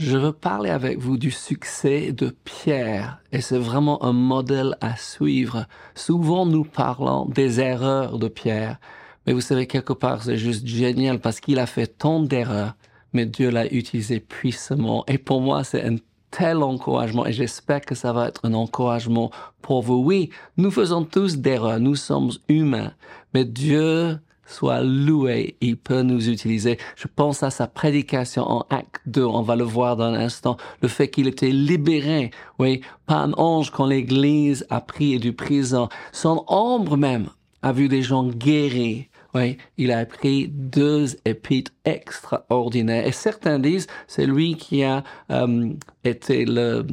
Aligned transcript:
je 0.00 0.16
veux 0.16 0.32
parler 0.32 0.70
avec 0.70 0.98
vous 0.98 1.18
du 1.18 1.30
succès 1.30 2.12
de 2.12 2.34
Pierre 2.44 3.18
et 3.32 3.42
c'est 3.42 3.58
vraiment 3.58 4.02
un 4.02 4.14
modèle 4.14 4.74
à 4.80 4.96
suivre. 4.96 5.66
Souvent 5.94 6.46
nous 6.46 6.64
parlons 6.64 7.26
des 7.26 7.60
erreurs 7.60 8.18
de 8.18 8.28
Pierre, 8.28 8.78
mais 9.26 9.34
vous 9.34 9.42
savez 9.42 9.66
quelque 9.66 9.92
part 9.92 10.22
c'est 10.22 10.38
juste 10.38 10.66
génial 10.66 11.20
parce 11.20 11.38
qu'il 11.38 11.58
a 11.58 11.66
fait 11.66 11.86
tant 11.86 12.18
d'erreurs, 12.18 12.76
mais 13.12 13.26
Dieu 13.26 13.50
l'a 13.50 13.66
utilisé 13.66 14.20
puissamment 14.20 15.04
et 15.06 15.18
pour 15.18 15.42
moi 15.42 15.64
c'est 15.64 15.84
un 15.84 15.96
tel 16.30 16.62
encouragement 16.62 17.26
et 17.26 17.32
j'espère 17.32 17.82
que 17.82 17.94
ça 17.94 18.14
va 18.14 18.28
être 18.28 18.46
un 18.46 18.54
encouragement 18.54 19.30
pour 19.60 19.82
vous. 19.82 20.02
Oui, 20.02 20.30
nous 20.56 20.70
faisons 20.70 21.04
tous 21.04 21.36
d'erreurs, 21.36 21.78
nous 21.78 21.96
sommes 21.96 22.30
humains, 22.48 22.94
mais 23.34 23.44
Dieu 23.44 24.18
soit 24.50 24.82
loué, 24.82 25.56
il 25.60 25.76
peut 25.76 26.02
nous 26.02 26.28
utiliser. 26.28 26.78
Je 26.96 27.06
pense 27.14 27.42
à 27.42 27.50
sa 27.50 27.66
prédication 27.66 28.42
en 28.42 28.66
acte 28.70 29.00
2, 29.06 29.24
on 29.24 29.42
va 29.42 29.56
le 29.56 29.64
voir 29.64 29.96
dans 29.96 30.04
un 30.04 30.14
instant, 30.14 30.56
le 30.82 30.88
fait 30.88 31.08
qu'il 31.08 31.28
était 31.28 31.50
libéré, 31.50 32.30
oui, 32.58 32.82
par 33.06 33.22
un 33.22 33.32
ange 33.34 33.70
quand 33.70 33.86
l'église 33.86 34.66
a 34.70 34.80
pris 34.80 35.18
du 35.18 35.32
prison. 35.32 35.88
Son 36.12 36.44
ombre 36.48 36.96
même 36.96 37.28
a 37.62 37.72
vu 37.72 37.88
des 37.88 38.02
gens 38.02 38.24
guéris. 38.24 39.06
Oui, 39.32 39.58
il 39.76 39.92
a 39.92 40.04
pris 40.06 40.48
deux 40.48 41.14
épîtres 41.24 41.70
extraordinaires. 41.84 43.06
Et 43.06 43.12
certains 43.12 43.60
disent, 43.60 43.86
c'est 44.08 44.26
lui 44.26 44.56
qui 44.56 44.82
a 44.82 45.04
euh, 45.30 45.68
été 46.02 46.44
le, 46.44 46.84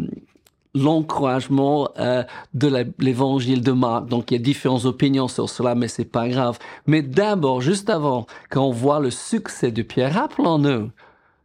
l'encouragement 0.84 1.90
euh, 2.00 2.24
de 2.54 2.88
l'évangile 3.00 3.62
de 3.62 3.72
Marc. 3.72 4.08
Donc 4.08 4.32
il 4.32 4.36
y 4.36 4.40
a 4.40 4.44
différentes 4.44 4.86
opinions 4.86 5.28
sur 5.28 5.50
cela, 5.50 5.76
mais 5.76 5.88
c'est 5.88 6.06
pas 6.06 6.28
grave. 6.28 6.58
Mais 6.86 7.02
d'abord, 7.02 7.62
juste 7.62 7.90
avant 7.90 8.26
qu'on 8.50 8.72
voit 8.72 9.00
le 9.00 9.12
succès 9.12 9.72
de 9.72 9.82
Pierre, 9.82 10.14
rappelons-nous 10.14 10.92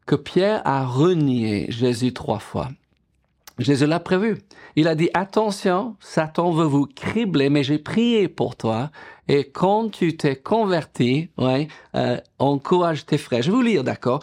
que 0.07 0.15
Pierre 0.15 0.63
a 0.65 0.85
renié 0.85 1.67
Jésus 1.71 2.13
trois 2.13 2.39
fois. 2.39 2.69
Jésus 3.59 3.87
l'a 3.87 4.01
prévu. 4.01 4.39
Il 4.77 4.89
a 4.89 4.95
dit, 4.95 5.11
attention, 5.15 5.97
Satan 6.01 6.51
veut 6.53 6.65
vous 6.65 6.87
cribler, 6.87 7.51
mais 7.51 7.63
j'ai 7.63 7.79
prié 7.79 8.29
pour 8.29 8.57
toi. 8.57 8.91
Et 9.29 9.45
quand 9.45 9.91
tu 9.91 10.17
t'es 10.17 10.37
converti, 10.37 11.29
ouais, 11.39 11.69
euh, 11.95 12.19
encourage 12.39 13.07
tes 13.07 13.19
frères. 13.19 13.43
Je 13.43 13.51
vais 13.51 13.57
vous 13.57 13.63
lire, 13.63 13.85
d'accord? 13.85 14.23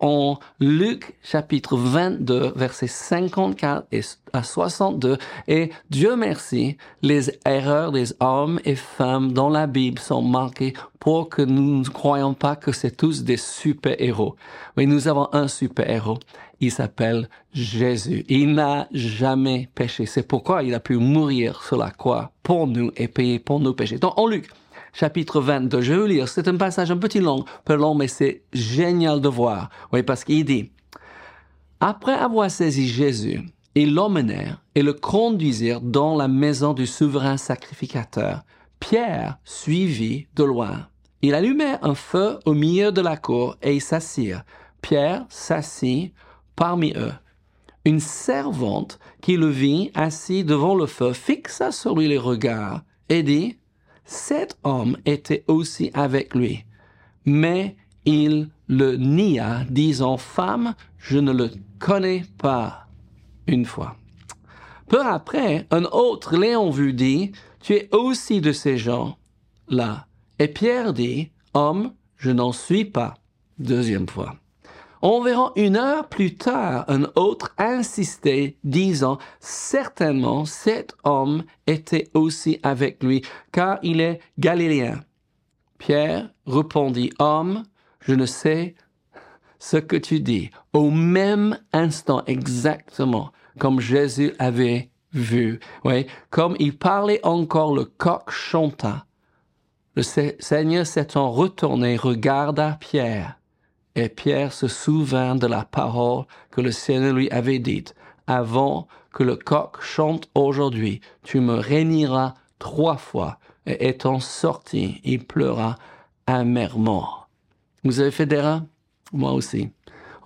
En 0.00 0.38
Luc 0.58 1.14
chapitre 1.22 1.76
22, 1.76 2.52
versets 2.56 2.86
54 2.86 3.86
et 3.92 4.00
à 4.32 4.42
62. 4.42 5.18
Et 5.48 5.70
Dieu 5.90 6.16
merci, 6.16 6.76
les 7.02 7.30
erreurs 7.44 7.92
des 7.92 8.14
hommes 8.20 8.60
et 8.64 8.76
femmes 8.76 9.32
dans 9.32 9.48
la 9.48 9.66
Bible 9.66 9.98
sont 9.98 10.22
marquées 10.22 10.72
pour 10.98 11.28
que 11.28 11.42
nous 11.42 11.80
ne 11.80 11.84
croyons 11.84 12.34
pas 12.34 12.56
que 12.56 12.72
c'est 12.72 12.96
tous 12.96 13.24
des 13.24 13.36
super-héros. 13.36 14.36
Mais 14.76 14.86
nous 14.86 15.08
avons 15.08 15.28
un 15.32 15.48
super-héros. 15.48 16.18
Il 16.60 16.70
s'appelle 16.70 17.28
Jésus. 17.52 18.24
Il 18.28 18.52
n'a 18.52 18.86
jamais 18.92 19.68
péché. 19.74 20.04
C'est 20.04 20.26
pourquoi 20.26 20.62
il 20.62 20.74
a 20.74 20.80
pu 20.80 20.96
mourir 20.96 21.62
sur 21.62 21.78
la 21.78 21.90
croix 21.90 22.32
pour 22.42 22.66
nous 22.66 22.90
et 22.96 23.08
payer 23.08 23.38
pour 23.38 23.60
nos 23.60 23.72
péchés. 23.72 23.98
Donc, 23.98 24.18
en 24.18 24.26
Luc, 24.26 24.50
chapitre 24.92 25.40
22. 25.40 25.80
Je 25.80 25.92
vais 25.92 26.00
vous 26.00 26.06
lire. 26.06 26.28
C'est 26.28 26.48
un 26.48 26.56
passage 26.56 26.90
un 26.90 26.96
petit 26.96 27.20
long, 27.20 27.44
peu 27.64 27.74
long, 27.74 27.94
mais 27.94 28.08
c'est 28.08 28.42
génial 28.52 29.20
de 29.20 29.28
voir. 29.28 29.70
Oui, 29.92 30.02
parce 30.02 30.24
qu'il 30.24 30.44
dit, 30.44 30.70
après 31.80 32.12
avoir 32.12 32.50
saisi 32.50 32.88
Jésus, 32.88 33.40
ils 33.74 33.94
l'emmenèrent 33.94 34.62
et 34.74 34.82
le 34.82 34.92
conduisirent 34.92 35.80
dans 35.80 36.16
la 36.16 36.28
maison 36.28 36.74
du 36.74 36.86
souverain 36.86 37.36
sacrificateur. 37.36 38.42
Pierre 38.80 39.38
suivit 39.44 40.26
de 40.34 40.44
loin. 40.44 40.88
Il 41.22 41.34
allumait 41.34 41.78
un 41.82 41.94
feu 41.94 42.38
au 42.46 42.54
milieu 42.54 42.92
de 42.92 43.00
la 43.00 43.16
cour 43.16 43.56
et 43.62 43.74
ils 43.74 43.80
s'assirent. 43.80 44.42
Pierre 44.82 45.26
s'assit 45.28 46.12
parmi 46.56 46.92
eux. 46.96 47.12
Une 47.84 48.00
servante 48.00 48.98
qui 49.20 49.36
le 49.36 49.48
vit 49.48 49.90
assis 49.94 50.44
devant 50.44 50.74
le 50.74 50.86
feu 50.86 51.12
fixa 51.12 51.72
sur 51.72 51.96
lui 51.96 52.08
les 52.08 52.18
regards 52.18 52.82
et 53.08 53.22
dit, 53.22 53.58
cet 54.10 54.58
homme 54.64 54.96
était 55.06 55.44
aussi 55.46 55.92
avec 55.94 56.34
lui. 56.34 56.64
Mais 57.26 57.76
il 58.04 58.48
le 58.66 58.96
nia, 58.96 59.64
disant, 59.70 60.16
Femme, 60.16 60.74
je 60.98 61.18
ne 61.18 61.30
le 61.30 61.48
connais 61.78 62.24
pas 62.36 62.88
une 63.46 63.64
fois. 63.64 63.94
Peu 64.88 65.00
après, 65.00 65.68
un 65.70 65.84
autre 65.84 66.36
l'ayant 66.36 66.70
vu 66.70 66.92
dit, 66.92 67.30
Tu 67.60 67.74
es 67.74 67.88
aussi 67.94 68.40
de 68.40 68.50
ces 68.50 68.78
gens-là. 68.78 70.08
Et 70.40 70.48
Pierre 70.48 70.92
dit, 70.92 71.30
Homme, 71.54 71.92
je 72.16 72.32
n'en 72.32 72.50
suis 72.50 72.84
pas. 72.84 73.14
Deuxième 73.60 74.08
fois. 74.08 74.34
Environ 75.02 75.52
une 75.56 75.76
heure 75.76 76.08
plus 76.08 76.34
tard, 76.34 76.84
un 76.88 77.04
autre 77.14 77.54
insistait, 77.56 78.58
disant, 78.64 79.18
certainement 79.38 80.44
cet 80.44 80.94
homme 81.04 81.44
était 81.66 82.10
aussi 82.12 82.60
avec 82.62 83.02
lui, 83.02 83.22
car 83.50 83.78
il 83.82 84.00
est 84.02 84.20
galiléen. 84.38 85.00
Pierre 85.78 86.28
répondit, 86.46 87.10
homme, 87.18 87.62
je 88.00 88.12
ne 88.14 88.26
sais 88.26 88.74
ce 89.58 89.78
que 89.78 89.96
tu 89.96 90.20
dis. 90.20 90.50
Au 90.74 90.90
même 90.90 91.58
instant, 91.72 92.22
exactement, 92.26 93.32
comme 93.58 93.80
Jésus 93.80 94.34
avait 94.38 94.90
vu, 95.14 95.60
oui, 95.84 96.06
comme 96.28 96.56
il 96.58 96.76
parlait 96.76 97.24
encore, 97.24 97.74
le 97.74 97.86
coq 97.86 98.30
chanta. 98.30 99.06
Le 99.96 100.02
Seigneur 100.02 100.86
s'étant 100.86 101.30
retourné, 101.30 101.96
regarda 101.96 102.76
Pierre 102.80 103.39
et 103.96 104.08
Pierre 104.08 104.52
se 104.52 104.68
souvint 104.68 105.34
de 105.34 105.46
la 105.46 105.64
parole 105.64 106.24
que 106.50 106.60
le 106.60 106.72
Seigneur 106.72 107.14
lui 107.14 107.30
avait 107.30 107.58
dite. 107.58 107.94
Avant 108.26 108.86
que 109.12 109.24
le 109.24 109.36
coq 109.36 109.80
chante 109.80 110.28
aujourd'hui, 110.34 111.00
tu 111.22 111.40
me 111.40 111.54
réuniras 111.54 112.34
trois 112.58 112.96
fois. 112.96 113.38
Et 113.66 113.88
étant 113.88 114.20
sorti, 114.20 115.00
il 115.04 115.26
pleura 115.26 115.76
amèrement. 116.26 117.26
Vous 117.84 118.00
avez 118.00 118.10
fait 118.10 118.26
des 118.26 118.36
erreurs? 118.36 118.62
Moi 119.12 119.32
aussi. 119.32 119.70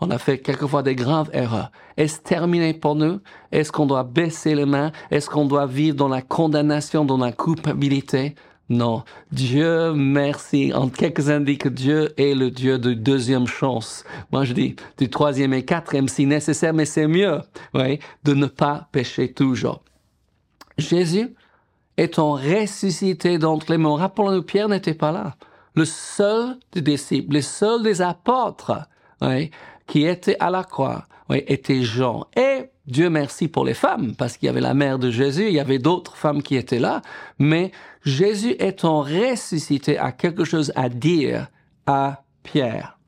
On 0.00 0.10
a 0.10 0.18
fait 0.18 0.38
quelquefois 0.38 0.82
des 0.82 0.94
graves 0.94 1.30
erreurs. 1.32 1.70
Est-ce 1.96 2.20
terminé 2.20 2.74
pour 2.74 2.94
nous? 2.94 3.20
Est-ce 3.52 3.72
qu'on 3.72 3.86
doit 3.86 4.04
baisser 4.04 4.54
les 4.54 4.66
mains? 4.66 4.92
Est-ce 5.10 5.30
qu'on 5.30 5.46
doit 5.46 5.66
vivre 5.66 5.96
dans 5.96 6.08
la 6.08 6.20
condamnation, 6.20 7.04
dans 7.04 7.16
la 7.16 7.32
culpabilité? 7.32 8.34
Non, 8.70 9.02
Dieu 9.30 9.92
merci. 9.92 10.72
En 10.74 10.88
quelques-uns 10.88 11.40
Dieu 11.40 12.14
est 12.18 12.34
le 12.34 12.50
Dieu 12.50 12.78
de 12.78 12.94
deuxième 12.94 13.46
chance. 13.46 14.04
Moi, 14.32 14.44
je 14.44 14.54
dis 14.54 14.76
du 14.96 15.10
troisième 15.10 15.52
et 15.52 15.64
quatrième 15.64 16.08
si 16.08 16.24
nécessaire, 16.24 16.72
mais 16.72 16.86
c'est 16.86 17.06
mieux, 17.06 17.40
oui, 17.74 17.98
de 18.24 18.32
ne 18.32 18.46
pas 18.46 18.88
pécher 18.90 19.32
toujours. 19.32 19.82
Jésus 20.78 21.34
étant 21.98 22.32
ressuscité 22.32 23.38
d'entre 23.38 23.70
les 23.70 23.78
morts, 23.78 23.98
rappelons-nous, 23.98 24.42
Pierre 24.42 24.68
n'était 24.68 24.94
pas 24.94 25.12
là. 25.12 25.36
Le 25.74 25.84
seul 25.84 26.56
des 26.72 26.80
disciples, 26.80 27.34
le 27.34 27.42
seul 27.42 27.82
des 27.82 28.00
apôtres, 28.00 28.88
oui, 29.20 29.50
qui 29.86 30.06
était 30.06 30.36
à 30.40 30.50
la 30.50 30.64
croix, 30.64 31.04
oui, 31.28 31.44
était 31.46 31.82
Jean. 31.82 32.26
Et 32.36 32.70
Dieu 32.86 33.08
merci 33.08 33.48
pour 33.48 33.64
les 33.64 33.74
femmes, 33.74 34.14
parce 34.14 34.36
qu'il 34.36 34.46
y 34.46 34.50
avait 34.50 34.60
la 34.60 34.74
mère 34.74 34.98
de 34.98 35.10
Jésus, 35.10 35.46
il 35.46 35.54
y 35.54 35.60
avait 35.60 35.78
d'autres 35.78 36.16
femmes 36.16 36.42
qui 36.42 36.56
étaient 36.56 36.78
là, 36.78 37.00
mais 37.38 37.72
Jésus 38.04 38.56
étant 38.58 39.00
ressuscité 39.00 39.98
a 39.98 40.12
quelque 40.12 40.44
chose 40.44 40.70
à 40.76 40.90
dire 40.90 41.48
à 41.86 42.24
Pierre. 42.42 42.98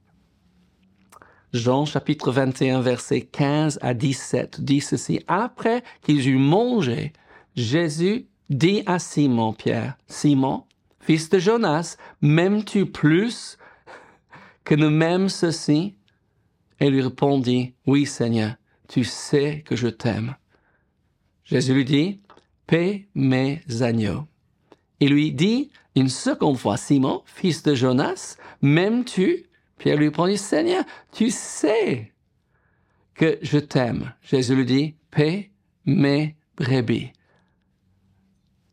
Jean 1.53 1.85
chapitre 1.85 2.33
21 2.33 2.81
verset 2.81 3.23
15 3.23 3.79
à 3.83 3.95
17 3.95 4.61
dit 4.61 4.81
ceci. 4.81 5.21
Après 5.29 5.83
qu'ils 6.03 6.29
eurent 6.29 6.41
mangé, 6.41 7.13
Jésus 7.55 8.27
dit 8.51 8.83
à 8.87 8.99
Simon 8.99 9.53
Pierre, 9.53 9.97
Simon, 10.07 10.65
fils 11.01 11.29
de 11.31 11.39
Jonas, 11.39 11.97
m'aimes-tu 12.21 12.87
plus 12.87 13.59
que 14.65 14.75
ne 14.75 14.89
m'aime 14.89 15.29
ceci? 15.29 15.95
Et 16.81 16.91
lui 16.91 17.01
répondit, 17.01 17.75
oui 17.87 18.05
Seigneur, 18.05 18.57
tu 18.89 19.05
sais 19.05 19.63
que 19.67 19.77
je 19.77 19.89
t'aime. 19.89 20.37
Jésus 21.45 21.75
lui 21.75 21.85
dit, 21.85 22.21
paie 22.67 23.09
mes 23.15 23.63
agneaux. 23.81 24.27
Il 25.01 25.11
lui 25.11 25.33
dit 25.33 25.71
une 25.95 26.09
seconde 26.09 26.59
fois, 26.59 26.77
Simon, 26.77 27.23
fils 27.27 27.63
de 27.63 27.75
Jonas, 27.75 28.37
m'aimes-tu 28.63 29.47
Pierre 29.79 29.99
lui 29.99 30.07
répondit, 30.07 30.39
Seigneur, 30.39 30.85
tu 31.13 31.31
sais 31.31 32.13
que 33.15 33.39
je 33.43 33.59
t'aime. 33.59 34.15
Jésus 34.23 34.55
lui 34.55 34.65
dit, 34.65 34.97
paie 35.11 35.51
mes 35.85 36.37
brebis. 36.57 37.13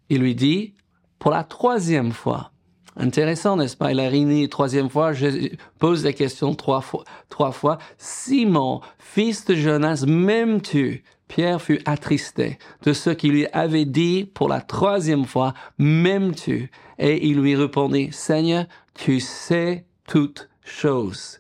Il 0.09 0.21
lui 0.21 0.35
dit, 0.35 0.75
pour 1.19 1.31
la 1.31 1.43
troisième 1.43 2.11
fois, 2.11 2.52
Intéressant, 2.95 3.57
n'est-ce 3.57 3.75
pas? 3.75 3.91
Il 3.91 3.99
a 3.99 4.07
réuni 4.07 4.47
troisième 4.49 4.89
fois, 4.89 5.13
je 5.13 5.49
pose 5.79 6.03
la 6.03 6.13
question 6.13 6.53
trois 6.53 6.81
fois, 6.81 7.03
trois 7.29 7.51
fois. 7.51 7.79
Simon, 7.97 8.81
fils 8.99 9.45
de 9.45 9.55
Jonas, 9.55 10.05
m'aimes-tu? 10.07 11.03
Pierre 11.27 11.61
fut 11.61 11.81
attristé 11.85 12.59
de 12.83 12.93
ce 12.93 13.09
qu'il 13.09 13.31
lui 13.31 13.47
avait 13.53 13.85
dit 13.85 14.29
pour 14.31 14.47
la 14.47 14.61
troisième 14.61 15.25
fois, 15.25 15.55
m'aimes-tu? 15.79 16.69
Et 16.99 17.27
il 17.27 17.41
lui 17.41 17.55
répondit, 17.55 18.09
Seigneur, 18.11 18.65
tu 18.93 19.19
sais 19.19 19.85
toutes 20.07 20.49
choses. 20.63 21.39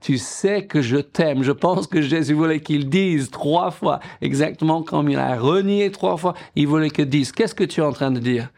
tu 0.00 0.18
sais 0.18 0.66
que 0.66 0.82
je 0.82 0.96
t'aime. 0.96 1.42
Je 1.42 1.52
pense 1.52 1.86
que 1.86 2.00
Jésus 2.00 2.34
voulait 2.34 2.60
qu'il 2.60 2.88
dise 2.88 3.30
trois 3.30 3.70
fois, 3.70 4.00
exactement 4.20 4.82
comme 4.82 5.08
il 5.08 5.18
a 5.18 5.38
renié 5.38 5.90
trois 5.90 6.16
fois, 6.16 6.34
il 6.56 6.66
voulait 6.66 6.90
qu'il 6.90 7.08
dise. 7.08 7.30
Qu'est-ce 7.30 7.54
que 7.54 7.64
tu 7.64 7.80
es 7.80 7.84
en 7.84 7.92
train 7.92 8.10
de 8.10 8.18
dire? 8.18 8.50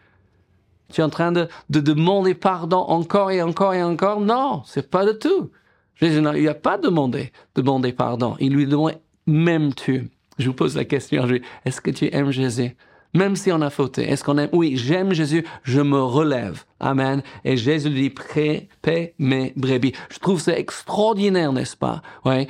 Tu 0.92 1.00
es 1.00 1.04
en 1.04 1.10
train 1.10 1.32
de, 1.32 1.48
de 1.70 1.80
demander 1.80 2.34
pardon 2.34 2.78
encore 2.78 3.30
et 3.30 3.42
encore 3.42 3.74
et 3.74 3.82
encore? 3.82 4.20
Non, 4.20 4.62
c'est 4.64 4.90
pas 4.90 5.04
de 5.04 5.12
tout. 5.12 5.50
Jésus 5.96 6.18
il 6.18 6.44
n'a 6.44 6.54
pas 6.54 6.78
demandé, 6.78 7.32
demandé 7.54 7.92
pardon. 7.92 8.36
Il 8.40 8.54
lui 8.54 8.66
demandait, 8.66 8.98
m'aimes-tu? 9.26 10.10
Je 10.38 10.48
vous 10.48 10.54
pose 10.54 10.76
la 10.76 10.84
question, 10.84 11.26
est-ce 11.64 11.80
que 11.80 11.90
tu 11.90 12.08
aimes 12.12 12.30
Jésus? 12.30 12.76
Même 13.14 13.36
si 13.36 13.52
on 13.52 13.60
a 13.60 13.68
fauté, 13.68 14.10
est-ce 14.10 14.24
qu'on 14.24 14.38
aime? 14.38 14.48
Oui, 14.52 14.76
j'aime 14.76 15.12
Jésus, 15.12 15.44
je 15.62 15.82
me 15.82 16.00
relève. 16.00 16.64
Amen. 16.80 17.22
Et 17.44 17.58
Jésus 17.58 17.90
dit, 17.90 18.08
pré, 18.08 18.70
paix 18.80 19.14
mes 19.18 19.52
brebis. 19.54 19.92
Je 20.08 20.18
trouve 20.18 20.40
ça 20.40 20.58
extraordinaire, 20.58 21.52
n'est-ce 21.52 21.76
pas? 21.76 22.00
Oui, 22.24 22.48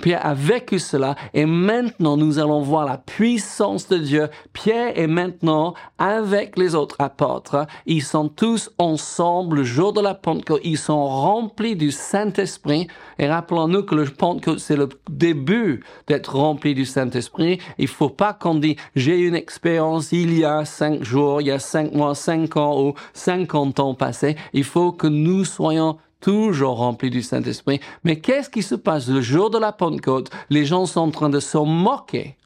Pierre 0.00 0.24
a 0.24 0.34
vécu 0.34 0.78
cela 0.78 1.16
et 1.34 1.44
maintenant 1.44 2.16
nous 2.16 2.38
allons 2.38 2.62
voir 2.62 2.86
la 2.86 2.96
puissance 2.96 3.88
de 3.88 3.98
Dieu. 3.98 4.28
Pierre 4.52 4.98
est 4.98 5.06
maintenant 5.06 5.74
avec 5.98 6.56
les 6.56 6.74
autres 6.74 6.96
apôtres. 6.98 7.66
Ils 7.86 8.02
sont 8.02 8.28
tous 8.28 8.70
ensemble 8.78 9.58
le 9.58 9.64
jour 9.64 9.92
de 9.92 10.00
la 10.00 10.14
Pentecôte. 10.14 10.62
Ils 10.64 10.78
sont 10.78 11.04
remplis 11.04 11.76
du 11.76 11.90
Saint-Esprit. 11.90 12.86
Et 13.18 13.28
rappelons-nous 13.28 13.82
que 13.82 13.94
le 13.94 14.04
Pentecôte, 14.04 14.60
c'est 14.60 14.76
le 14.76 14.88
début 15.10 15.84
d'être 16.06 16.36
rempli 16.36 16.74
du 16.74 16.84
Saint-Esprit. 16.84 17.58
Il 17.78 17.88
faut 17.88 18.08
pas 18.08 18.32
qu'on 18.32 18.54
dise 18.54 18.76
j'ai 18.96 19.18
une 19.18 19.34
expérience 19.34 20.12
il 20.12 20.38
y 20.38 20.44
a 20.44 20.64
cinq 20.64 21.02
jours, 21.02 21.40
il 21.40 21.48
y 21.48 21.50
a 21.50 21.58
cinq 21.58 21.92
mois, 21.92 22.14
cinq 22.14 22.56
ans 22.56 22.80
ou 22.82 22.94
cinquante 23.12 23.78
ans 23.80 23.94
passés. 23.94 24.36
Il 24.52 24.64
faut 24.64 24.92
que 24.92 25.06
nous 25.06 25.44
soyons 25.44 25.98
toujours 26.22 26.78
rempli 26.78 27.10
du 27.10 27.20
Saint-Esprit. 27.20 27.80
Mais 28.04 28.18
qu'est-ce 28.20 28.48
qui 28.48 28.62
se 28.62 28.74
passe 28.74 29.08
le 29.08 29.20
jour 29.20 29.50
de 29.50 29.58
la 29.58 29.72
Pentecôte? 29.72 30.30
Les 30.48 30.64
gens 30.64 30.86
sont 30.86 31.00
en 31.00 31.10
train 31.10 31.28
de 31.28 31.40
se 31.40 31.58
moquer 31.58 32.36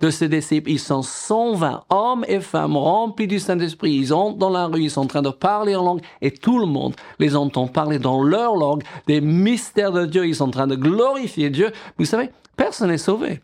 de 0.00 0.10
ses 0.10 0.28
disciples. 0.28 0.70
Ils 0.70 0.78
sont 0.78 1.02
120 1.02 1.84
hommes 1.90 2.24
et 2.28 2.40
femmes 2.40 2.76
remplis 2.76 3.26
du 3.26 3.38
Saint-Esprit. 3.38 3.92
Ils 3.92 4.14
entrent 4.14 4.38
dans 4.38 4.50
la 4.50 4.66
rue, 4.66 4.84
ils 4.84 4.90
sont 4.90 5.02
en 5.02 5.06
train 5.06 5.22
de 5.22 5.30
parler 5.30 5.74
en 5.76 5.84
langue 5.84 6.02
et 6.22 6.30
tout 6.30 6.58
le 6.58 6.66
monde 6.66 6.94
les 7.18 7.36
entend 7.36 7.66
parler 7.66 7.98
dans 7.98 8.22
leur 8.22 8.56
langue 8.56 8.82
des 9.06 9.20
mystères 9.20 9.92
de 9.92 10.06
Dieu. 10.06 10.26
Ils 10.26 10.36
sont 10.36 10.48
en 10.48 10.50
train 10.50 10.66
de 10.66 10.76
glorifier 10.76 11.50
Dieu. 11.50 11.72
Vous 11.98 12.04
savez, 12.04 12.30
personne 12.56 12.88
n'est 12.88 12.98
sauvé. 12.98 13.40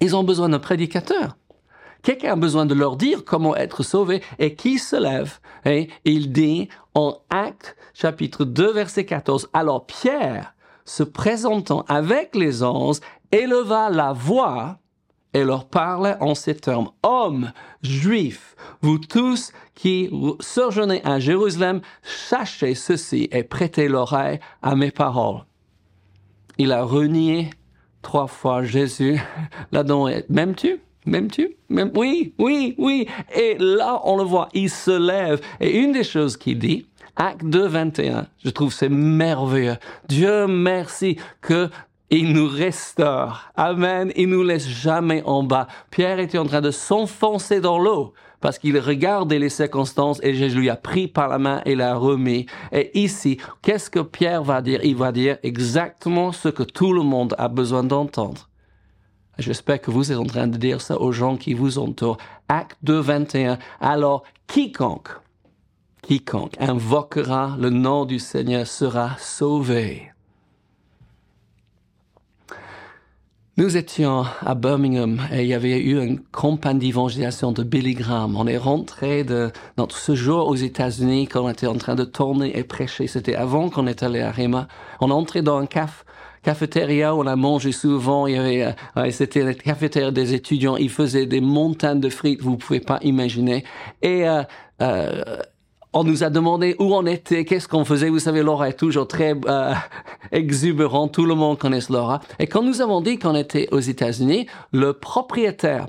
Ils 0.00 0.14
ont 0.16 0.24
besoin 0.24 0.48
d'un 0.48 0.60
prédicateur. 0.60 1.36
Quelqu'un 2.02 2.32
a 2.32 2.36
besoin 2.36 2.66
de 2.66 2.74
leur 2.74 2.96
dire 2.96 3.24
comment 3.24 3.56
être 3.56 3.82
sauvé 3.82 4.22
et 4.38 4.54
qui 4.54 4.78
se 4.78 4.96
lève. 4.96 5.38
Et 5.64 5.88
il 6.04 6.32
dit 6.32 6.68
en 6.94 7.18
Acte 7.30 7.76
chapitre 7.94 8.44
2 8.44 8.72
verset 8.72 9.04
14, 9.04 9.50
alors 9.52 9.86
Pierre, 9.86 10.54
se 10.84 11.02
présentant 11.02 11.84
avec 11.88 12.34
les 12.34 12.62
anges, 12.62 12.98
éleva 13.30 13.90
la 13.90 14.12
voix 14.12 14.78
et 15.34 15.44
leur 15.44 15.66
parlait 15.66 16.16
en 16.20 16.34
ces 16.34 16.54
termes. 16.54 16.90
Hommes 17.02 17.52
juifs, 17.82 18.56
vous 18.80 18.98
tous 18.98 19.52
qui 19.74 20.10
séjournez 20.40 21.04
à 21.04 21.18
Jérusalem, 21.18 21.80
sachez 22.02 22.74
ceci 22.74 23.28
et 23.30 23.44
prêtez 23.44 23.88
l'oreille 23.88 24.40
à 24.62 24.74
mes 24.74 24.90
paroles. 24.90 25.44
Il 26.56 26.72
a 26.72 26.82
renié 26.82 27.50
trois 28.02 28.26
fois 28.26 28.64
Jésus. 28.64 29.20
Là-dedans, 29.72 30.08
m'aimes-tu? 30.28 30.80
M'aimes-tu? 31.08 31.56
Oui, 31.70 32.34
oui, 32.38 32.74
oui. 32.76 33.06
Et 33.34 33.56
là, 33.58 34.00
on 34.04 34.16
le 34.18 34.24
voit, 34.24 34.48
il 34.52 34.68
se 34.68 34.90
lève. 34.90 35.40
Et 35.60 35.78
une 35.78 35.92
des 35.92 36.04
choses 36.04 36.36
qu'il 36.36 36.58
dit, 36.58 36.86
Acte 37.16 37.44
2, 37.44 37.66
21, 37.66 38.26
je 38.44 38.50
trouve 38.50 38.72
c'est 38.72 38.88
merveilleux. 38.88 39.76
Dieu 40.08 40.46
merci 40.46 41.16
que 41.40 41.68
il 42.10 42.32
nous 42.32 42.48
restaure. 42.48 43.50
Amen. 43.56 44.12
Il 44.16 44.28
nous 44.28 44.42
laisse 44.42 44.66
jamais 44.66 45.22
en 45.26 45.42
bas. 45.42 45.66
Pierre 45.90 46.20
était 46.20 46.38
en 46.38 46.46
train 46.46 46.62
de 46.62 46.70
s'enfoncer 46.70 47.60
dans 47.60 47.78
l'eau 47.78 48.14
parce 48.40 48.58
qu'il 48.58 48.78
regardait 48.78 49.38
les 49.38 49.48
circonstances 49.48 50.20
et 50.22 50.34
Jésus 50.34 50.60
lui 50.60 50.70
a 50.70 50.76
pris 50.76 51.08
par 51.08 51.28
la 51.28 51.38
main 51.38 51.60
et 51.66 51.74
l'a 51.74 51.96
remis. 51.96 52.46
Et 52.72 52.98
ici, 52.98 53.38
qu'est-ce 53.62 53.90
que 53.90 54.00
Pierre 54.00 54.42
va 54.42 54.62
dire? 54.62 54.80
Il 54.84 54.96
va 54.96 55.12
dire 55.12 55.38
exactement 55.42 56.32
ce 56.32 56.48
que 56.48 56.62
tout 56.62 56.92
le 56.92 57.02
monde 57.02 57.34
a 57.36 57.48
besoin 57.48 57.82
d'entendre. 57.84 58.47
J'espère 59.38 59.80
que 59.80 59.92
vous 59.92 60.10
êtes 60.10 60.18
en 60.18 60.24
train 60.24 60.48
de 60.48 60.56
dire 60.56 60.80
ça 60.80 61.00
aux 61.00 61.12
gens 61.12 61.36
qui 61.36 61.54
vous 61.54 61.78
entourent. 61.78 62.18
Acte 62.48 62.76
2, 62.82 62.98
21. 62.98 63.58
Alors, 63.80 64.24
quiconque, 64.48 65.10
quiconque 66.02 66.54
invoquera 66.58 67.56
le 67.58 67.70
nom 67.70 68.04
du 68.04 68.18
Seigneur 68.18 68.66
sera 68.66 69.16
sauvé. 69.18 70.10
Nous 73.56 73.76
étions 73.76 74.24
à 74.40 74.54
Birmingham 74.54 75.20
et 75.32 75.42
il 75.42 75.48
y 75.48 75.54
avait 75.54 75.80
eu 75.80 76.00
une 76.00 76.20
campagne 76.20 76.78
d'évangélisation 76.78 77.50
de 77.52 77.62
Billy 77.64 77.94
Graham. 77.94 78.36
On 78.36 78.46
est 78.46 78.56
rentré 78.56 79.24
de 79.24 79.50
notre 79.76 79.96
séjour 79.96 80.48
aux 80.48 80.54
États-Unis 80.54 81.26
quand 81.26 81.44
on 81.44 81.48
était 81.48 81.66
en 81.66 81.76
train 81.76 81.96
de 81.96 82.04
tourner 82.04 82.56
et 82.56 82.62
prêcher. 82.62 83.08
C'était 83.08 83.34
avant 83.34 83.68
qu'on 83.68 83.88
est 83.88 84.02
allé 84.02 84.20
à 84.20 84.30
Rima. 84.30 84.68
On 85.00 85.10
est 85.10 85.12
entré 85.12 85.42
dans 85.42 85.58
un 85.58 85.66
café 85.66 86.04
cafétéria 86.42 87.14
on 87.14 87.26
a 87.26 87.36
mangé 87.36 87.72
souvent. 87.72 88.26
Il 88.26 88.34
y 88.34 88.38
avait, 88.38 88.74
euh, 88.96 89.10
c'était 89.10 89.42
la 89.42 89.54
cafétéria 89.54 90.10
des 90.10 90.34
étudiants. 90.34 90.76
Ils 90.76 90.90
faisaient 90.90 91.26
des 91.26 91.40
montagnes 91.40 92.00
de 92.00 92.08
frites, 92.08 92.42
vous 92.42 92.56
pouvez 92.56 92.80
pas 92.80 92.98
imaginer. 93.02 93.64
Et 94.02 94.28
euh, 94.28 94.42
euh, 94.82 95.22
on 95.92 96.04
nous 96.04 96.22
a 96.22 96.30
demandé 96.30 96.76
où 96.78 96.94
on 96.94 97.06
était, 97.06 97.44
qu'est-ce 97.44 97.66
qu'on 97.66 97.84
faisait. 97.84 98.10
Vous 98.10 98.18
savez, 98.18 98.42
Laura 98.42 98.68
est 98.68 98.78
toujours 98.78 99.08
très 99.08 99.34
euh. 99.46 99.74
Tout 101.12 101.26
le 101.26 101.34
monde 101.34 101.58
connaît 101.58 101.78
Laura. 101.88 102.20
Et 102.38 102.46
quand 102.46 102.62
nous 102.62 102.80
avons 102.80 103.00
dit 103.00 103.18
qu'on 103.18 103.34
était 103.34 103.68
aux 103.72 103.80
États-Unis, 103.80 104.46
le 104.72 104.92
propriétaire 104.92 105.86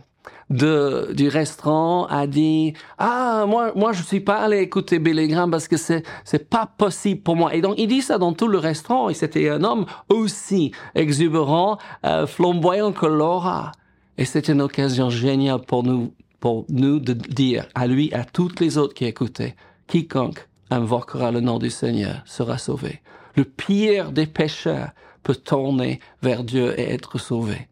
de, 0.50 1.12
du 1.14 1.28
restaurant 1.28 2.06
a 2.08 2.26
dit 2.26 2.74
ah 2.98 3.46
moi 3.48 3.72
moi 3.76 3.94
je 3.94 4.02
suis 4.02 4.20
pas 4.20 4.38
allé 4.38 4.58
écouter 4.58 5.00
Billy 5.00 5.28
Graham 5.28 5.52
parce 5.52 5.68
que 5.68 5.78
c'est 5.78 6.04
c'est 6.24 6.50
pas 6.50 6.66
possible 6.66 7.22
pour 7.22 7.36
moi. 7.36 7.54
Et 7.54 7.62
donc 7.62 7.76
il 7.78 7.88
dit 7.88 8.02
ça 8.02 8.18
dans 8.18 8.34
tout 8.34 8.48
le 8.48 8.58
restaurant 8.58 9.10
et 9.10 9.14
c'était 9.14 9.50
un 9.50 9.64
homme 9.64 9.86
aussi 10.10 10.72
exubérant 10.96 11.78
euh, 12.06 12.26
flamboyant 12.26 12.92
que 12.92 13.06
Laura. 13.06 13.72
Et 14.18 14.26
c'était 14.26 14.52
une 14.52 14.62
occasion 14.62 15.10
géniale 15.10 15.62
pour 15.62 15.84
nous 15.84 16.14
pour 16.40 16.66
nous 16.70 17.00
de 17.00 17.14
dire 17.14 17.68
à 17.76 17.86
lui 17.86 18.14
à 18.14 18.24
toutes 18.24 18.60
les 18.60 18.78
autres 18.78 18.94
qui 18.94 19.06
écoutaient 19.06 19.56
quiconque 19.88 20.48
invoquera 20.72 21.32
le 21.32 21.42
nom 21.42 21.60
du 21.60 21.70
Seigneur 21.70 22.22
sera 22.26 22.58
sauvé. 22.58 23.02
Le 23.36 23.44
pire 23.44 24.12
des 24.12 24.26
pécheurs 24.26 24.90
peut 25.24 25.36
tourner 25.36 26.00
vers 26.22 26.44
Dieu 26.44 26.80
et 26.80 26.94
être 26.94 27.18
sauvé. 27.18 27.68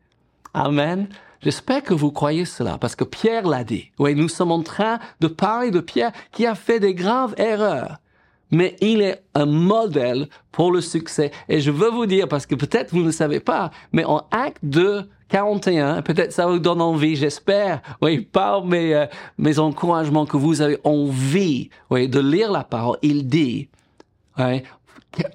Amen. 0.53 1.07
J'espère 1.41 1.84
que 1.84 1.94
vous 1.94 2.12
croyez 2.12 2.46
cela, 2.46 2.77
parce 2.77 2.96
que 2.96 3.03
Pierre 3.03 3.48
l'a 3.48 3.63
dit. 3.63 3.91
Oui, 4.00 4.15
nous 4.15 4.29
sommes 4.29 4.51
en 4.51 4.63
train 4.63 5.00
de 5.20 5.27
parler 5.27 5.72
de 5.72 5.79
Pierre 5.79 6.12
qui 6.32 6.46
a 6.46 6.56
fait 6.56 6.79
des 6.79 6.94
graves 6.94 7.36
erreurs. 7.38 7.98
Mais 8.50 8.75
il 8.82 9.01
est 9.01 9.24
un 9.36 9.46
modèle 9.46 10.29
pour 10.51 10.72
le 10.72 10.82
succès. 10.82 11.32
Et 11.50 11.60
je 11.60 11.72
veux 11.72 11.89
vous 11.89 12.06
dire, 12.06 12.27
parce 12.27 12.46
que 12.46 12.56
peut-être 12.56 12.91
vous 12.91 13.03
ne 13.03 13.12
savez 13.12 13.39
pas, 13.39 13.72
mais 13.91 14.06
en 14.06 14.25
acte 14.32 14.63
2, 14.63 15.10
41, 15.29 16.01
peut-être 16.01 16.32
ça 16.32 16.48
vous 16.48 16.60
donne 16.60 16.82
envie, 16.82 17.15
j'espère, 17.15 17.82
oui, 18.01 18.22
par 18.22 18.63
mes, 18.65 18.96
euh, 18.96 19.06
mes 19.38 19.60
encouragements 19.60 20.25
que 20.25 20.38
vous 20.38 20.62
avez 20.62 20.79
envie, 20.84 21.70
oui, 21.89 22.08
de 22.08 22.20
lire 22.20 22.51
la 22.51 22.63
parole, 22.63 22.98
il 23.01 23.27
dit, 23.27 23.70
oui, 24.38 24.63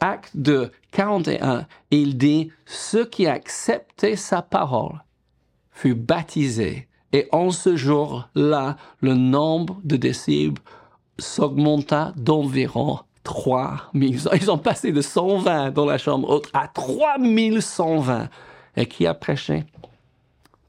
acte 0.00 0.30
2, 0.34 0.70
41, 0.92 1.66
il 1.90 2.16
dit, 2.16 2.50
ceux 2.64 3.04
qui 3.04 3.26
acceptaient 3.26 4.16
sa 4.16 4.40
parole, 4.40 5.02
fut 5.82 5.94
baptisé. 5.96 6.86
Et 7.12 7.28
en 7.32 7.50
ce 7.50 7.74
jour-là, 7.76 8.76
le 9.00 9.14
nombre 9.14 9.80
de 9.82 9.96
disciples 9.96 10.62
s'augmenta 11.18 12.12
d'environ 12.16 13.00
3000. 13.24 14.20
Ils 14.32 14.50
ont 14.50 14.58
passé 14.58 14.92
de 14.92 15.00
120 15.00 15.72
dans 15.72 15.84
la 15.84 15.98
chambre 15.98 16.30
haute 16.30 16.48
à 16.54 16.68
3120. 16.68 18.28
Et 18.76 18.86
qui 18.86 19.08
a 19.08 19.14
prêché? 19.14 19.64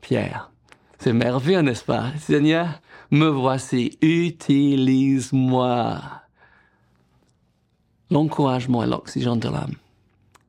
Pierre. 0.01 0.49
C'est 0.97 1.13
merveilleux, 1.13 1.61
n'est-ce 1.61 1.85
pas? 1.85 2.05
Seigneur, 2.17 2.81
me 3.11 3.27
voici, 3.27 3.99
utilise-moi. 4.01 5.99
L'encouragement 8.09 8.83
est 8.83 8.87
l'oxygène 8.87 9.39
de 9.39 9.49
l'âme 9.49 9.75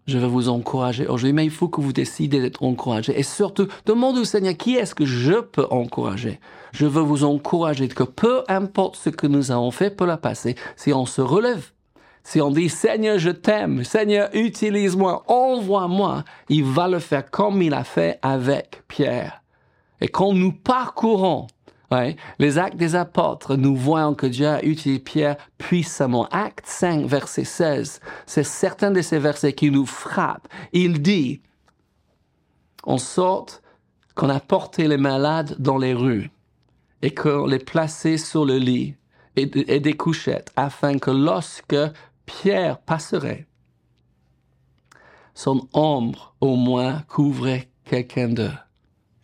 je 0.06 0.18
vais 0.18 0.26
vous 0.26 0.48
encourager 0.48 1.06
aujourd'hui, 1.06 1.32
mais 1.32 1.44
il 1.44 1.50
faut 1.50 1.68
que 1.68 1.80
vous 1.80 1.92
décidez 1.92 2.40
d'être 2.40 2.62
encouragé. 2.62 3.18
Et 3.18 3.22
surtout, 3.22 3.68
demandez 3.86 4.20
au 4.20 4.24
Seigneur, 4.24 4.56
qui 4.56 4.76
est-ce 4.76 4.94
que 4.94 5.06
je 5.06 5.40
peux 5.40 5.66
encourager? 5.70 6.40
Je 6.72 6.86
veux 6.86 7.00
vous 7.00 7.24
encourager 7.24 7.88
que 7.88 8.02
peu 8.02 8.42
importe 8.48 8.96
ce 8.96 9.10
que 9.10 9.26
nous 9.26 9.50
avons 9.50 9.70
fait 9.70 9.90
pour 9.90 10.06
la 10.06 10.16
passé, 10.16 10.56
si 10.76 10.92
on 10.92 11.06
se 11.06 11.22
relève, 11.22 11.70
si 12.22 12.40
on 12.40 12.50
dit, 12.50 12.68
Seigneur, 12.68 13.18
je 13.18 13.30
t'aime, 13.30 13.84
Seigneur, 13.84 14.28
utilise-moi, 14.34 15.24
envoie-moi, 15.26 16.24
il 16.48 16.64
va 16.64 16.88
le 16.88 16.98
faire 16.98 17.30
comme 17.30 17.62
il 17.62 17.74
a 17.74 17.84
fait 17.84 18.18
avec 18.22 18.82
Pierre. 18.88 19.42
Et 20.00 20.08
quand 20.08 20.32
nous 20.32 20.52
parcourons 20.52 21.46
Les 22.38 22.58
actes 22.58 22.76
des 22.76 22.94
apôtres, 22.94 23.56
nous 23.56 23.76
voyons 23.76 24.14
que 24.14 24.26
Dieu 24.26 24.48
a 24.48 24.64
utilisé 24.64 24.98
Pierre 24.98 25.36
puissamment. 25.58 26.26
Acte 26.30 26.66
5, 26.66 27.06
verset 27.06 27.44
16, 27.44 28.00
c'est 28.26 28.44
certains 28.44 28.90
de 28.90 29.00
ces 29.00 29.18
versets 29.18 29.52
qui 29.52 29.70
nous 29.70 29.86
frappent. 29.86 30.48
Il 30.72 31.02
dit, 31.02 31.40
on 32.84 32.98
sorte 32.98 33.62
qu'on 34.14 34.28
a 34.28 34.40
porté 34.40 34.88
les 34.88 34.96
malades 34.96 35.56
dans 35.58 35.78
les 35.78 35.94
rues 35.94 36.30
et 37.02 37.12
qu'on 37.12 37.46
les 37.46 37.58
plaçait 37.58 38.18
sur 38.18 38.44
le 38.44 38.58
lit 38.58 38.94
et, 39.36 39.46
des 39.46 39.94
couchettes 39.94 40.52
afin 40.56 40.98
que 40.98 41.10
lorsque 41.10 41.76
Pierre 42.26 42.78
passerait, 42.78 43.46
son 45.34 45.68
ombre 45.72 46.34
au 46.40 46.54
moins 46.54 47.02
couvrait 47.08 47.68
quelqu'un 47.84 48.28
d'eux. 48.28 48.52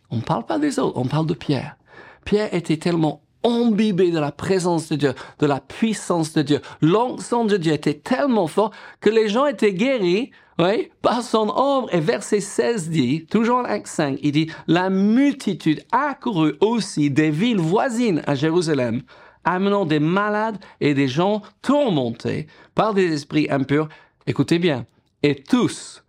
On 0.09 0.17
ne 0.17 0.21
parle 0.21 0.45
pas 0.45 0.59
des 0.59 0.77
autres, 0.77 0.97
on 0.97 1.05
parle 1.05 1.25
de 1.25 1.33
Pierre. 1.33 1.77
Pierre 2.25 2.53
était 2.53 2.77
tellement 2.77 3.21
imbibé 3.43 4.11
de 4.11 4.19
la 4.19 4.31
présence 4.31 4.89
de 4.89 4.95
Dieu, 4.95 5.13
de 5.39 5.45
la 5.45 5.59
puissance 5.59 6.33
de 6.33 6.41
Dieu. 6.41 6.61
L'onction 6.81 7.45
de 7.45 7.57
Dieu 7.57 7.73
était 7.73 7.95
tellement 7.95 8.47
fort 8.47 8.71
que 8.99 9.09
les 9.09 9.29
gens 9.29 9.45
étaient 9.45 9.73
guéris 9.73 10.31
oui, 10.59 10.91
par 11.01 11.23
son 11.23 11.49
ombre. 11.49 11.89
Et 11.91 11.99
verset 11.99 12.39
16 12.39 12.89
dit, 12.89 13.25
toujours 13.25 13.57
en 13.57 13.65
acte 13.65 13.87
5, 13.87 14.19
il 14.21 14.31
dit, 14.31 14.51
la 14.67 14.89
multitude 14.89 15.83
accourut 15.91 16.53
aussi 16.59 17.09
des 17.09 17.31
villes 17.31 17.59
voisines 17.59 18.21
à 18.27 18.35
Jérusalem, 18.35 19.01
amenant 19.43 19.85
des 19.85 19.99
malades 19.99 20.59
et 20.79 20.93
des 20.93 21.07
gens 21.07 21.41
tourmentés 21.61 22.47
par 22.75 22.93
des 22.93 23.11
esprits 23.11 23.47
impurs. 23.49 23.89
Écoutez 24.27 24.59
bien, 24.59 24.85
et 25.23 25.35
tous 25.35 26.03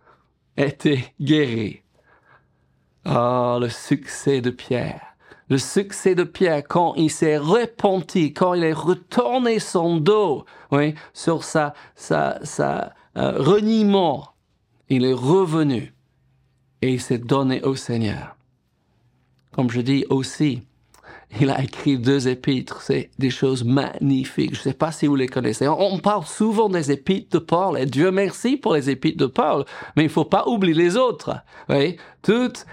étaient 0.55 1.13
guéris. 1.19 1.81
Oh, 3.05 3.57
le 3.59 3.69
succès 3.69 4.39
de 4.39 4.49
Pierre 4.49 5.12
le 5.53 5.59
succès 5.59 6.15
de 6.15 6.23
Pierre 6.23 6.63
quand 6.67 6.95
il 6.95 7.11
s'est 7.11 7.37
repenti, 7.37 8.33
quand 8.33 8.55
il 8.55 8.63
est 8.63 8.73
retourné 8.73 9.59
son 9.59 9.97
dos, 9.97 10.45
oui, 10.71 10.95
sur 11.13 11.43
sa, 11.43 11.75
sa, 11.95 12.43
sa 12.43 12.95
euh, 13.17 13.33
reniement, 13.37 14.29
il 14.89 15.05
est 15.05 15.13
revenu 15.13 15.93
et 16.81 16.93
il 16.93 16.99
s'est 16.99 17.19
donné 17.19 17.61
au 17.61 17.75
Seigneur. 17.75 18.35
Comme 19.51 19.69
je 19.69 19.81
dis 19.81 20.05
aussi, 20.09 20.63
il 21.39 21.49
a 21.49 21.61
écrit 21.61 21.97
deux 21.97 22.27
épîtres, 22.27 22.81
c'est 22.81 23.09
des 23.17 23.29
choses 23.29 23.63
magnifiques. 23.63 24.53
Je 24.53 24.59
ne 24.59 24.63
sais 24.63 24.73
pas 24.73 24.91
si 24.91 25.07
vous 25.07 25.15
les 25.15 25.27
connaissez. 25.27 25.67
On 25.67 25.97
parle 25.99 26.25
souvent 26.25 26.69
des 26.69 26.91
épîtres 26.91 27.37
de 27.37 27.39
Paul, 27.43 27.77
et 27.77 27.85
Dieu 27.85 28.11
merci 28.11 28.57
pour 28.57 28.73
les 28.73 28.89
épîtres 28.89 29.17
de 29.17 29.25
Paul, 29.25 29.65
mais 29.95 30.03
il 30.03 30.07
ne 30.07 30.11
faut 30.11 30.25
pas 30.25 30.47
oublier 30.47 30.75
les 30.75 30.97
autres. 30.97 31.35
Oui, 31.69 31.97
toute 32.21 32.65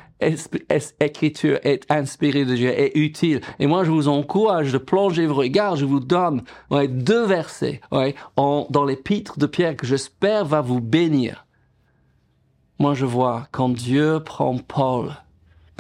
écriture 1.01 1.59
est 1.63 1.91
inspirée 1.91 2.45
de 2.45 2.55
Dieu, 2.55 2.69
est 2.69 2.95
utile. 2.95 3.41
Et 3.59 3.67
moi, 3.67 3.85
je 3.85 3.91
vous 3.91 4.09
encourage 4.09 4.71
de 4.71 4.79
plonger 4.79 5.25
vos 5.25 5.37
regards. 5.37 5.77
Je 5.77 5.87
vous 5.87 6.01
donne 6.01 6.43
deux 6.71 7.25
versets 7.25 7.81
dans 7.91 8.85
l'épître 8.87 9.39
de 9.39 9.47
Pierre 9.47 9.77
que 9.77 9.87
j'espère 9.87 10.45
va 10.45 10.61
vous 10.61 10.83
bénir. 10.83 11.47
Moi, 12.79 12.93
je 12.93 13.07
vois 13.07 13.49
quand 13.51 13.71
Dieu 13.71 14.21
prend 14.23 14.59
Paul 14.59 15.13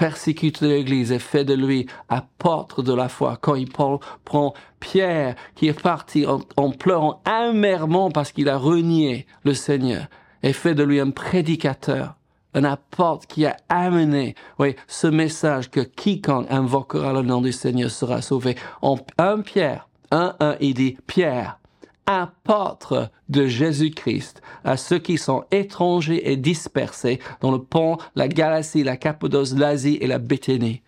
persécute 0.00 0.62
l'Église 0.62 1.12
et 1.12 1.18
fait 1.18 1.44
de 1.44 1.52
lui 1.52 1.86
apôtre 2.08 2.82
de 2.82 2.94
la 2.94 3.10
foi. 3.10 3.36
Quand 3.38 3.54
il 3.54 3.68
prend 3.68 4.54
Pierre, 4.80 5.34
qui 5.54 5.68
est 5.68 5.78
parti 5.78 6.24
en, 6.26 6.70
pleurant 6.70 7.20
amèrement 7.26 8.10
parce 8.10 8.32
qu'il 8.32 8.48
a 8.48 8.56
renié 8.56 9.26
le 9.44 9.52
Seigneur, 9.52 10.06
et 10.42 10.54
fait 10.54 10.74
de 10.74 10.84
lui 10.84 11.00
un 11.00 11.10
prédicateur, 11.10 12.14
un 12.54 12.64
apôtre 12.64 13.26
qui 13.26 13.44
a 13.44 13.58
amené, 13.68 14.36
oui, 14.58 14.74
ce 14.88 15.06
message 15.06 15.70
que 15.70 15.80
quiconque 15.80 16.50
invoquera 16.50 17.12
le 17.12 17.20
nom 17.20 17.42
du 17.42 17.52
Seigneur 17.52 17.90
sera 17.90 18.22
sauvé. 18.22 18.56
En 18.80 18.96
un 19.18 19.40
Pierre, 19.42 19.86
un, 20.10 20.34
un, 20.40 20.56
il 20.60 20.72
dit, 20.72 20.96
Pierre, 21.06 21.59
apôtre 22.06 23.10
de 23.28 23.46
Jésus-Christ 23.46 24.42
à 24.64 24.76
ceux 24.76 24.98
qui 24.98 25.18
sont 25.18 25.44
étrangers 25.50 26.30
et 26.30 26.36
dispersés 26.36 27.20
dans 27.40 27.52
le 27.52 27.62
pont, 27.62 27.98
la 28.14 28.28
Galatie, 28.28 28.82
la 28.82 28.96
Cappadoce, 28.96 29.54
l'Asie 29.54 29.98
et 30.00 30.06
la 30.06 30.18
Béthénie. 30.18 30.82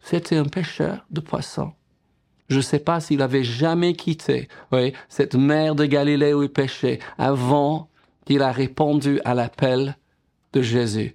C'était 0.00 0.36
un 0.36 0.44
pêcheur 0.44 1.06
de 1.10 1.20
poissons. 1.20 1.72
Je 2.48 2.56
ne 2.56 2.62
sais 2.62 2.78
pas 2.78 3.00
s'il 3.00 3.22
avait 3.22 3.44
jamais 3.44 3.94
quitté 3.94 4.48
cette 5.08 5.34
mer 5.34 5.74
de 5.74 5.86
Galilée 5.86 6.34
où 6.34 6.42
il 6.42 6.50
pêchait 6.50 6.98
avant 7.16 7.88
qu'il 8.26 8.42
a 8.42 8.52
répondu 8.52 9.20
à 9.24 9.34
l'appel 9.34 9.96
de 10.52 10.60
Jésus. 10.60 11.14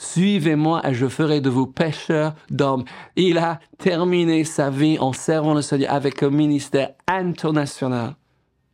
Suivez-moi 0.00 0.80
et 0.88 0.94
je 0.94 1.06
ferai 1.08 1.42
de 1.42 1.50
vous 1.50 1.66
pêcheurs 1.66 2.34
d'hommes. 2.48 2.84
Il 3.16 3.36
a 3.36 3.60
terminé 3.76 4.44
sa 4.44 4.70
vie 4.70 4.98
en 4.98 5.12
servant 5.12 5.52
le 5.52 5.60
Seigneur 5.60 5.92
avec 5.92 6.22
un 6.22 6.30
ministère 6.30 6.92
international. 7.06 8.16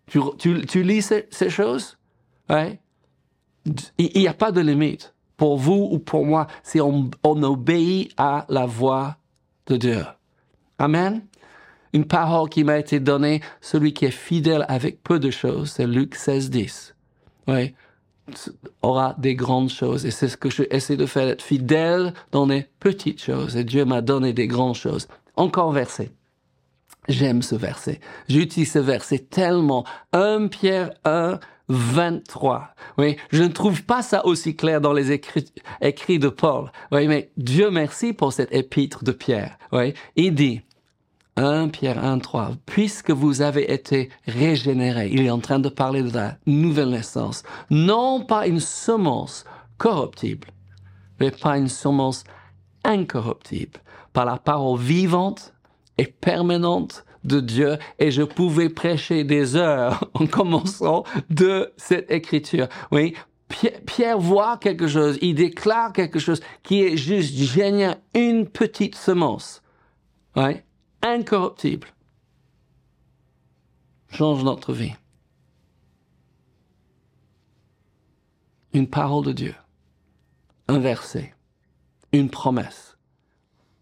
Tu, 0.06 0.84
lis 0.84 1.02
ces, 1.02 1.50
choses? 1.50 1.98
Ouais? 2.48 2.78
Il 3.98 4.20
n'y 4.20 4.28
a 4.28 4.34
pas 4.34 4.52
de 4.52 4.60
limite. 4.60 5.14
Pour 5.36 5.58
vous 5.58 5.88
ou 5.90 5.98
pour 5.98 6.24
moi, 6.24 6.46
si 6.62 6.80
on, 6.80 7.10
on 7.24 7.42
obéit 7.42 8.12
à 8.16 8.46
la 8.48 8.64
voix 8.64 9.16
de 9.66 9.76
Dieu. 9.76 10.04
Amen. 10.78 11.26
Une 11.92 12.04
parole 12.04 12.48
qui 12.48 12.62
m'a 12.62 12.78
été 12.78 13.00
donnée, 13.00 13.40
celui 13.60 13.92
qui 13.92 14.04
est 14.04 14.12
fidèle 14.12 14.64
avec 14.68 15.02
peu 15.02 15.18
de 15.18 15.32
choses, 15.32 15.72
c'est 15.72 15.88
Luc 15.88 16.14
16, 16.14 16.50
10. 16.50 16.94
Oui 17.48 17.74
aura 18.82 19.14
des 19.18 19.34
grandes 19.34 19.70
choses. 19.70 20.06
Et 20.06 20.10
c'est 20.10 20.28
ce 20.28 20.36
que 20.36 20.50
j'essaie 20.50 20.96
de 20.96 21.06
faire, 21.06 21.28
être 21.28 21.42
fidèle 21.42 22.14
dans 22.32 22.46
les 22.46 22.66
petites 22.80 23.22
choses. 23.22 23.56
Et 23.56 23.64
Dieu 23.64 23.84
m'a 23.84 24.00
donné 24.00 24.32
des 24.32 24.46
grandes 24.46 24.74
choses. 24.74 25.08
Encore 25.36 25.72
verset. 25.72 26.10
J'aime 27.08 27.42
ce 27.42 27.54
verset. 27.54 28.00
J'utilise 28.28 28.72
ce 28.72 28.78
verset 28.78 29.18
tellement. 29.18 29.84
1 30.12 30.48
Pierre 30.48 30.90
1, 31.04 31.38
23. 31.68 32.68
Oui, 32.98 33.16
je 33.30 33.42
ne 33.42 33.48
trouve 33.48 33.84
pas 33.84 34.02
ça 34.02 34.26
aussi 34.26 34.56
clair 34.56 34.80
dans 34.80 34.92
les 34.92 35.12
écrits, 35.12 35.52
écrits 35.80 36.18
de 36.18 36.28
Paul. 36.28 36.70
Oui, 36.92 37.06
mais 37.06 37.30
Dieu 37.36 37.70
merci 37.70 38.12
pour 38.12 38.32
cette 38.32 38.52
épître 38.52 39.04
de 39.04 39.12
Pierre. 39.12 39.58
Oui, 39.72 39.94
il 40.16 40.34
dit, 40.34 40.62
1 41.36 41.68
Pierre 41.68 42.02
1, 42.02 42.18
3. 42.18 42.52
Puisque 42.66 43.10
vous 43.10 43.42
avez 43.42 43.72
été 43.72 44.10
régénérés, 44.26 45.10
il 45.12 45.22
est 45.22 45.30
en 45.30 45.38
train 45.38 45.58
de 45.58 45.68
parler 45.68 46.02
de 46.02 46.14
la 46.14 46.36
nouvelle 46.46 46.90
naissance. 46.90 47.42
Non 47.70 48.24
pas 48.24 48.46
une 48.46 48.60
semence 48.60 49.44
corruptible, 49.78 50.48
mais 51.20 51.30
pas 51.30 51.58
une 51.58 51.68
semence 51.68 52.24
incorruptible, 52.84 53.80
par 54.12 54.24
la 54.24 54.38
parole 54.38 54.78
vivante 54.78 55.52
et 55.98 56.06
permanente 56.06 57.04
de 57.24 57.40
Dieu 57.40 57.78
et 57.98 58.10
je 58.10 58.22
pouvais 58.22 58.68
prêcher 58.68 59.24
des 59.24 59.56
heures 59.56 60.08
en 60.14 60.26
commençant 60.26 61.04
de 61.28 61.72
cette 61.76 62.10
écriture. 62.10 62.68
Oui, 62.92 63.14
Pierre, 63.86 64.18
voit 64.18 64.56
quelque 64.58 64.88
chose, 64.88 65.18
il 65.20 65.34
déclare 65.34 65.92
quelque 65.92 66.18
chose 66.18 66.40
qui 66.62 66.82
est 66.82 66.96
juste 66.96 67.34
génial, 67.34 67.98
une 68.14 68.46
petite 68.46 68.94
semence. 68.94 69.62
Oui, 70.34 70.56
incorruptible 71.02 71.88
change 74.08 74.44
notre 74.44 74.72
vie. 74.72 74.94
Une 78.72 78.88
parole 78.88 79.24
de 79.24 79.32
Dieu, 79.32 79.54
un 80.68 80.78
verset, 80.78 81.34
une 82.12 82.30
promesse. 82.30 82.96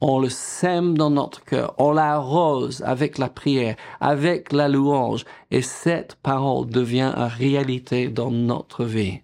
On 0.00 0.18
le 0.18 0.28
sème 0.28 0.99
dans 0.99 1.11
notre 1.11 1.44
cœur, 1.44 1.75
on 1.78 1.92
l'arrose 1.92 2.83
avec 2.83 3.18
la 3.18 3.28
prière, 3.28 3.76
avec 4.00 4.52
la 4.52 4.68
louange, 4.68 5.25
et 5.50 5.62
cette 5.62 6.16
parole 6.16 6.66
devient 6.68 7.12
une 7.16 7.23
réalité 7.23 8.09
dans 8.09 8.30
notre 8.30 8.85
vie. 8.85 9.21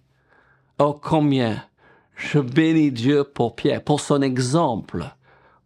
Oh 0.79 0.97
combien 0.99 1.63
je 2.15 2.39
bénis 2.39 2.91
Dieu 2.91 3.23
pour 3.23 3.55
Pierre, 3.55 3.83
pour 3.83 3.99
son 3.99 4.21
exemple 4.21 5.05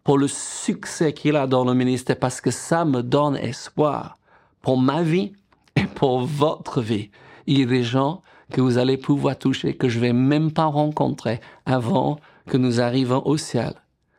pour 0.06 0.20
le 0.20 0.28
succès 0.28 1.14
qu'il 1.14 1.36
a 1.36 1.48
dans 1.48 1.66
le 1.66 1.74
ministère 1.74 2.18
parce 2.18 2.40
que 2.40 2.52
ça 2.52 2.86
me 2.86 3.02
donne 3.02 3.36
espoir 3.36 4.18
pour 4.62 4.78
ma 4.78 5.02
vie 5.02 5.34
et 5.76 5.88
pour 5.88 6.22
votre 6.22 6.80
vie. 6.80 7.10
Il 7.48 7.60
y 7.60 7.64
a 7.64 7.66
des 7.66 7.84
gens 7.84 8.22
que 8.52 8.62
vous 8.62 8.78
allez 8.78 8.98
pouvoir 8.98 9.38
toucher 9.38 9.76
que 9.76 9.90
je 9.90 10.00
vais 10.00 10.14
même 10.14 10.52
pas 10.52 10.66
rencontrer 10.66 11.42
avant 11.66 12.20
que 12.48 12.58
nous 12.58 12.80
arrivions 12.80 13.26
au 13.28 13.36
ciel. 13.36 13.74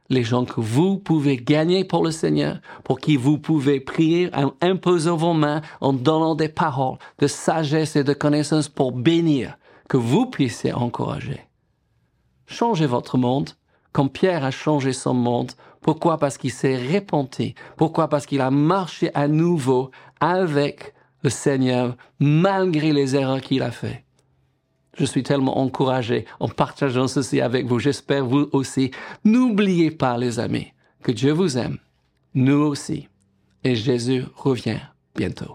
Les 0.09 0.25
gens 0.25 0.45
que 0.45 0.61
vous 0.61 0.99
pouvez 0.99 1.37
gagner 1.37 1.85
pour 1.85 2.05
le 2.05 2.11
Seigneur, 2.11 2.59
pour 2.83 2.99
qui 2.99 3.17
vous 3.17 3.39
pouvez 3.39 3.79
prier 3.79 4.29
en 4.35 4.55
imposant 4.61 5.17
vos 5.17 5.35
mains, 5.35 5.63
en 5.81 5.93
donnant 5.93 6.35
des 6.35 6.49
paroles 6.49 6.99
de 7.21 7.29
sagesse 7.29 7.95
et 7.95 8.05
de 8.05 8.13
connaissance 8.13 8.69
pour 8.69 8.91
bénir, 8.91 9.57
que 9.89 9.97
vous 9.97 10.27
puissiez 10.27 10.73
encourager. 10.73 11.41
Changez 12.47 12.87
votre 12.87 13.19
monde 13.19 13.51
comme 13.97 14.11
Pierre 14.11 14.45
a 14.45 14.51
changé 14.51 14.93
son 14.93 15.15
monde 15.15 15.53
pourquoi 15.87 16.19
Parce 16.19 16.37
qu'il 16.37 16.51
s'est 16.51 16.77
repenti. 16.77 17.55
Pourquoi 17.77 18.09
Parce 18.09 18.27
qu'il 18.27 18.41
a 18.41 18.51
marché 18.51 19.13
à 19.15 19.29
nouveau 19.29 19.93
avec 20.19 20.95
le 21.23 21.31
Seigneur 21.31 21.97
malgré 22.19 22.93
les 22.93 23.15
erreurs 23.15 23.41
qu'il 23.41 23.63
a 23.63 23.71
fait. 23.71 24.05
Je 24.99 25.05
suis 25.05 25.23
tellement 25.23 25.59
encouragé 25.59 26.25
en 26.41 26.49
partageant 26.49 27.07
ceci 27.07 27.41
avec 27.41 27.67
vous. 27.67 27.79
J'espère 27.79 28.27
vous 28.27 28.49
aussi. 28.51 28.91
N'oubliez 29.25 29.93
pas, 29.93 30.19
les 30.19 30.41
amis, 30.41 30.73
que 31.05 31.13
Dieu 31.13 31.31
vous 31.31 31.57
aime 31.57 31.79
Nous 32.35 32.63
aussi. 32.63 33.07
Et 33.63 33.77
Jésus 33.77 34.25
revient 34.35 34.81
bientôt. 35.15 35.55